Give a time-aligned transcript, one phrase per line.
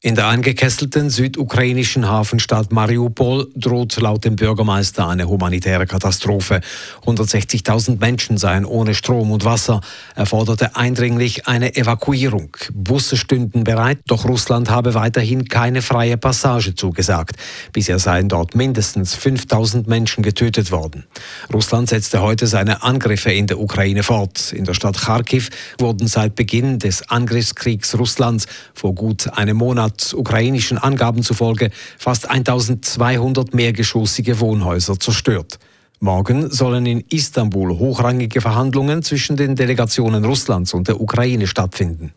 [0.00, 6.60] In der eingekesselten südukrainischen Hafenstadt Mariupol droht laut dem Bürgermeister eine humanitäre Katastrophe.
[7.04, 9.80] 160.000 Menschen seien ohne Strom und Wasser.
[10.14, 12.56] Er forderte eindringlich eine Evakuierung.
[12.72, 17.34] Busse stünden bereit, doch Russland habe weiterhin keine freie Passage zugesagt.
[17.72, 21.06] Bisher seien dort mindestens 5.000 Menschen getötet worden.
[21.52, 24.52] Russland setzte heute seine Angriffe in der Ukraine fort.
[24.52, 30.14] In der Stadt Kharkiv wurden seit Beginn des Angriffskriegs Russlands vor gut einem Monat hat
[30.14, 35.58] ukrainischen Angaben zufolge fast 1200 mehrgeschossige Wohnhäuser zerstört.
[36.00, 42.12] Morgen sollen in Istanbul hochrangige Verhandlungen zwischen den Delegationen Russlands und der Ukraine stattfinden.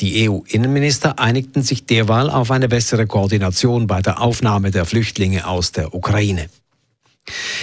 [0.00, 5.70] Die EU-Innenminister einigten sich derweil auf eine bessere Koordination bei der Aufnahme der Flüchtlinge aus
[5.70, 6.48] der Ukraine.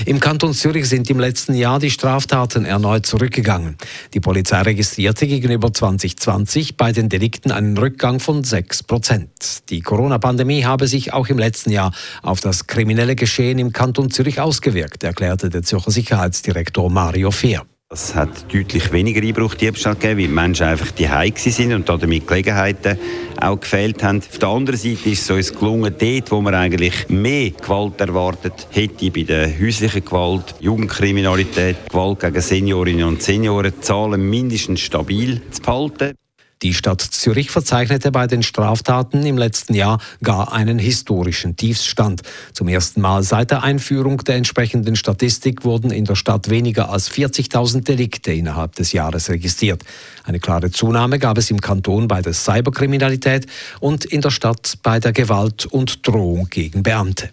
[0.06, 3.78] Im Kanton Zürich sind im letzten Jahr die Straftaten erneut zurückgegangen.
[4.14, 9.70] Die Polizei registrierte gegenüber 2020 bei den Delikten einen Rückgang von 6 Prozent.
[9.70, 14.40] Die Corona-Pandemie habe sich auch im letzten Jahr auf das kriminelle Geschehen im Kanton Zürich
[14.40, 17.66] ausgewirkt, erklärte der Zürcher Sicherheitsdirektor Mario Fehr.
[17.92, 23.00] Es hat deutlich weniger Einbruchdiebstahl gegeben, weil die Menschen einfach die sind und damit Gelegenheiten
[23.42, 24.20] auch gefehlt haben.
[24.20, 28.67] Auf der anderen Seite ist es uns gelungen, dort, wo man eigentlich mehr Gewalt erwartet
[28.70, 35.60] hätte, bei der häuslichen Gewalt, Jugendkriminalität, Gewalt gegen Seniorinnen und Senioren, Zahlen mindestens stabil zu
[35.60, 36.14] behalten.
[36.62, 42.22] Die Stadt Zürich verzeichnete bei den Straftaten im letzten Jahr gar einen historischen Tiefstand.
[42.52, 47.10] Zum ersten Mal seit der Einführung der entsprechenden Statistik wurden in der Stadt weniger als
[47.10, 49.86] 40.000 Delikte innerhalb des Jahres registriert.
[50.26, 53.46] Eine klare Zunahme gab es im Kanton bei der Cyberkriminalität
[53.80, 57.30] und in der Stadt bei der Gewalt und Drohung gegen Beamte.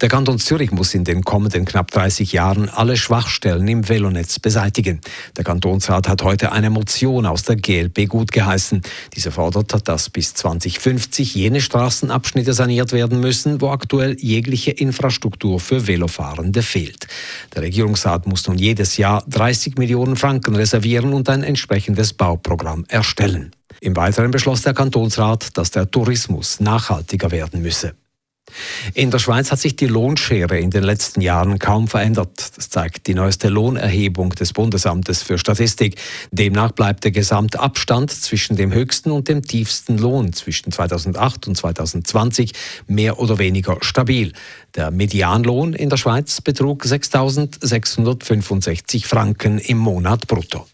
[0.00, 5.00] Der Kanton Zürich muss in den kommenden knapp 30 Jahren alle Schwachstellen im Velonetz beseitigen.
[5.36, 8.82] Der Kantonsrat hat heute eine Motion aus der GLP gutgeheißen.
[9.14, 15.86] Diese fordert, dass bis 2050 jene Straßenabschnitte saniert werden müssen, wo aktuell jegliche Infrastruktur für
[15.86, 17.06] Velofahrende fehlt.
[17.54, 23.50] Der Regierungsrat muss nun jedes Jahr 30 Millionen Franken reservieren und ein entsprechendes Bauprogramm erstellen.
[23.80, 27.94] Im Weiteren beschloss der Kantonsrat, dass der Tourismus nachhaltiger werden müsse.
[28.94, 32.56] In der Schweiz hat sich die Lohnschere in den letzten Jahren kaum verändert.
[32.56, 35.96] Das zeigt die neueste Lohnerhebung des Bundesamtes für Statistik.
[36.30, 42.52] Demnach bleibt der Gesamtabstand zwischen dem höchsten und dem tiefsten Lohn zwischen 2008 und 2020
[42.86, 44.32] mehr oder weniger stabil.
[44.74, 50.66] Der Medianlohn in der Schweiz betrug 6.665 Franken im Monat brutto.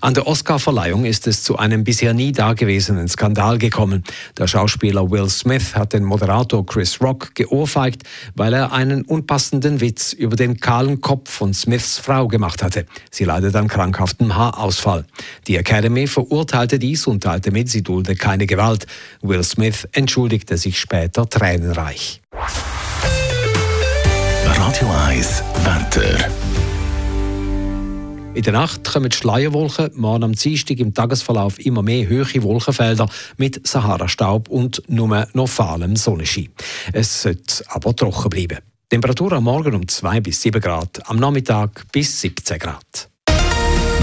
[0.00, 4.04] An der Oscarverleihung ist es zu einem bisher nie dagewesenen Skandal gekommen.
[4.38, 8.02] Der Schauspieler Will Smith hat den Moderator Chris Rock geohrfeigt,
[8.34, 12.86] weil er einen unpassenden Witz über den kahlen Kopf von Smiths Frau gemacht hatte.
[13.10, 15.04] Sie leidet an krankhaftem Haarausfall.
[15.46, 18.86] Die Academy verurteilte dies und teilte mit, sie dulde keine Gewalt.
[19.22, 22.20] Will Smith entschuldigte sich später tränenreich.
[24.44, 26.49] Radio 1 Wetter.
[28.32, 33.08] In der Nacht kommen Schleierwolken, morgen am Dienstag im Tagesverlauf immer mehr hohe Wolkenfelder
[33.38, 36.48] mit Sahara-Staub und nur noch fahlem Sonnenschein.
[36.92, 38.58] Es sollte aber trocken bleiben.
[38.88, 43.10] Temperatur am Morgen um 2 bis 7 Grad, am Nachmittag bis 17 Grad.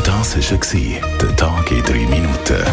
[0.04, 2.64] Das war der Tag in 3 Minuten.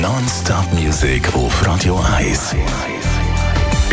[0.00, 2.54] Non-Stop-Musik auf Radio 1.